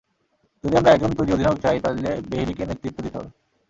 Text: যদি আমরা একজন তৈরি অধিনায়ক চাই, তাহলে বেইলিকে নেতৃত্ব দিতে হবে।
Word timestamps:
যদি 0.63 0.75
আমরা 0.77 0.93
একজন 0.93 1.11
তৈরি 1.17 1.31
অধিনায়ক 1.33 1.59
চাই, 1.63 1.77
তাহলে 1.79 2.09
বেইলিকে 2.29 2.63
নেতৃত্ব 2.65 2.97
দিতে 3.05 3.17
হবে। 3.19 3.29